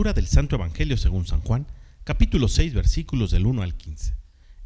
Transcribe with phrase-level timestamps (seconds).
[0.00, 1.66] Lectura del Santo Evangelio según San Juan,
[2.04, 4.16] capítulo 6, versículos del 1 al 15.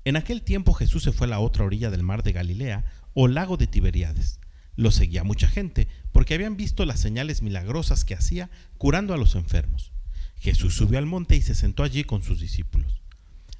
[0.04, 2.84] En aquel tiempo Jesús se fue a la otra orilla del mar de Galilea,
[3.14, 4.38] o lago de Tiberíades.
[4.76, 9.34] Lo seguía mucha gente, porque habían visto las señales milagrosas que hacía curando a los
[9.34, 9.90] enfermos.
[10.38, 13.02] Jesús subió al monte y se sentó allí con sus discípulos.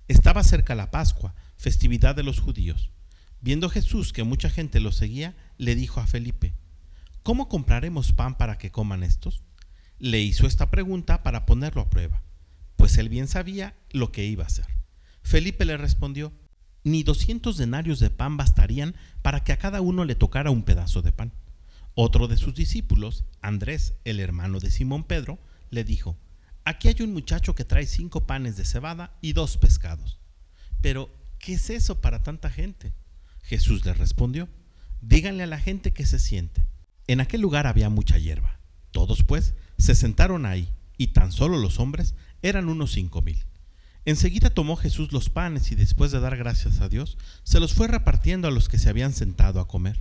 [0.07, 2.93] Estaba cerca la Pascua, festividad de los judíos.
[3.41, 6.55] Viendo Jesús que mucha gente lo seguía, le dijo a Felipe,
[7.25, 9.43] ¿Cómo compraremos pan para que coman estos?
[9.99, 12.23] Le hizo esta pregunta para ponerlo a prueba,
[12.77, 14.67] pues él bien sabía lo que iba a hacer.
[15.23, 16.33] Felipe le respondió,
[16.85, 21.01] ni doscientos denarios de pan bastarían para que a cada uno le tocara un pedazo
[21.01, 21.33] de pan.
[21.95, 25.39] Otro de sus discípulos, Andrés, el hermano de Simón Pedro,
[25.71, 26.17] le dijo,
[26.65, 30.21] aquí hay un muchacho que trae cinco panes de cebada y dos pescados.
[30.81, 32.93] Pero, ¿qué es eso para tanta gente?
[33.43, 34.49] Jesús le respondió,
[35.01, 36.67] díganle a la gente que se siente.
[37.07, 38.59] En aquel lugar había mucha hierba.
[38.91, 43.39] Todos, pues, se sentaron ahí, y tan solo los hombres eran unos cinco mil.
[44.07, 47.87] Enseguida tomó Jesús los panes y después de dar gracias a Dios, se los fue
[47.87, 50.01] repartiendo a los que se habían sentado a comer.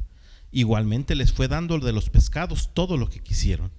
[0.52, 3.72] Igualmente les fue dando de los pescados todo lo que quisieron.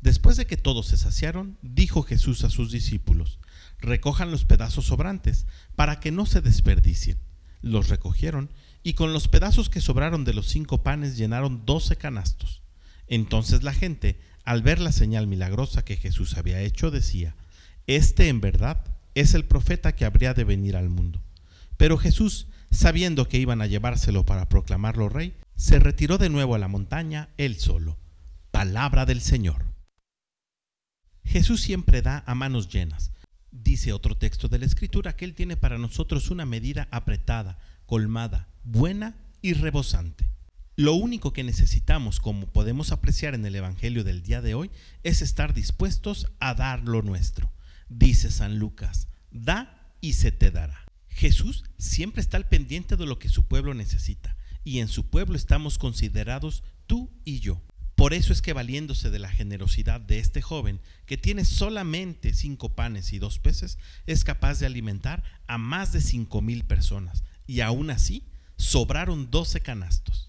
[0.00, 3.38] Después de que todos se saciaron, dijo Jesús a sus discípulos,
[3.78, 5.46] recojan los pedazos sobrantes,
[5.76, 7.18] para que no se desperdicien.
[7.62, 8.50] Los recogieron,
[8.82, 12.62] y con los pedazos que sobraron de los cinco panes llenaron doce canastos.
[13.06, 17.36] Entonces la gente al ver la señal milagrosa que Jesús había hecho, decía,
[17.86, 18.84] Este en verdad
[19.14, 21.20] es el profeta que habría de venir al mundo.
[21.76, 26.58] Pero Jesús, sabiendo que iban a llevárselo para proclamarlo rey, se retiró de nuevo a
[26.58, 27.98] la montaña él solo.
[28.50, 29.64] Palabra del Señor.
[31.24, 33.12] Jesús siempre da a manos llenas.
[33.50, 38.48] Dice otro texto de la Escritura que Él tiene para nosotros una medida apretada, colmada,
[38.64, 40.28] buena y rebosante.
[40.74, 44.70] Lo único que necesitamos, como podemos apreciar en el Evangelio del día de hoy,
[45.02, 47.52] es estar dispuestos a dar lo nuestro.
[47.90, 50.86] Dice San Lucas, da y se te dará.
[51.08, 55.36] Jesús siempre está al pendiente de lo que su pueblo necesita, y en su pueblo
[55.36, 57.62] estamos considerados tú y yo.
[57.94, 62.74] Por eso es que valiéndose de la generosidad de este joven, que tiene solamente cinco
[62.74, 67.60] panes y dos peces, es capaz de alimentar a más de cinco mil personas, y
[67.60, 70.21] aún así sobraron doce canastos.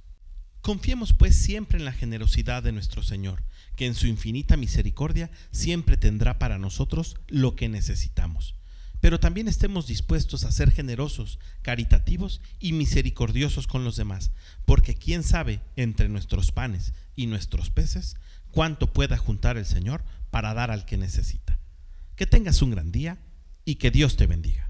[0.64, 3.44] Confiemos pues siempre en la generosidad de nuestro Señor,
[3.76, 8.56] que en su infinita misericordia siempre tendrá para nosotros lo que necesitamos.
[9.02, 14.32] Pero también estemos dispuestos a ser generosos, caritativos y misericordiosos con los demás,
[14.64, 18.16] porque quién sabe entre nuestros panes y nuestros peces
[18.50, 21.60] cuánto pueda juntar el Señor para dar al que necesita.
[22.16, 23.18] Que tengas un gran día
[23.66, 24.63] y que Dios te bendiga.